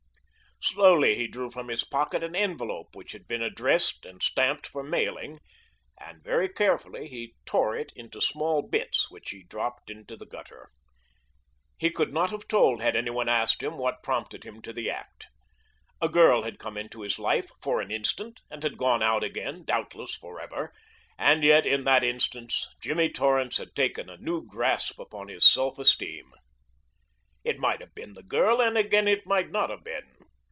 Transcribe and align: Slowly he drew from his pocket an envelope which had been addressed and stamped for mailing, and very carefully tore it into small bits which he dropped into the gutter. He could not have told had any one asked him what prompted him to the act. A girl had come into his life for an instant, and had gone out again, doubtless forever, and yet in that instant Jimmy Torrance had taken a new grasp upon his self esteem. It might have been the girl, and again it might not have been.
Slowly 0.63 1.15
he 1.15 1.25
drew 1.25 1.49
from 1.49 1.69
his 1.69 1.83
pocket 1.83 2.21
an 2.23 2.35
envelope 2.35 2.89
which 2.95 3.13
had 3.13 3.27
been 3.27 3.41
addressed 3.41 4.05
and 4.05 4.21
stamped 4.21 4.67
for 4.67 4.83
mailing, 4.83 5.39
and 5.99 6.23
very 6.23 6.47
carefully 6.47 7.33
tore 7.47 7.75
it 7.75 7.91
into 7.95 8.21
small 8.21 8.61
bits 8.61 9.09
which 9.09 9.31
he 9.31 9.43
dropped 9.43 9.89
into 9.89 10.15
the 10.15 10.27
gutter. 10.27 10.69
He 11.79 11.89
could 11.89 12.13
not 12.13 12.29
have 12.29 12.47
told 12.47 12.79
had 12.79 12.95
any 12.95 13.09
one 13.09 13.27
asked 13.27 13.63
him 13.63 13.75
what 13.79 14.03
prompted 14.03 14.43
him 14.43 14.61
to 14.61 14.71
the 14.71 14.87
act. 14.91 15.29
A 15.99 16.07
girl 16.07 16.43
had 16.43 16.59
come 16.59 16.77
into 16.77 17.01
his 17.01 17.17
life 17.17 17.49
for 17.63 17.81
an 17.81 17.89
instant, 17.89 18.39
and 18.51 18.61
had 18.61 18.77
gone 18.77 19.01
out 19.01 19.23
again, 19.23 19.63
doubtless 19.65 20.13
forever, 20.13 20.71
and 21.17 21.43
yet 21.43 21.65
in 21.65 21.85
that 21.85 22.03
instant 22.03 22.53
Jimmy 22.79 23.09
Torrance 23.11 23.57
had 23.57 23.75
taken 23.75 24.11
a 24.11 24.17
new 24.17 24.45
grasp 24.45 24.99
upon 24.99 25.27
his 25.27 25.51
self 25.51 25.79
esteem. 25.79 26.31
It 27.43 27.57
might 27.57 27.81
have 27.81 27.95
been 27.95 28.13
the 28.13 28.21
girl, 28.23 28.61
and 28.61 28.77
again 28.77 29.07
it 29.07 29.25
might 29.25 29.49
not 29.49 29.71
have 29.71 29.83
been. 29.83 30.07